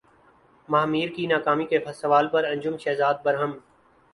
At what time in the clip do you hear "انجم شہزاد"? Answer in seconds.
2.51-3.15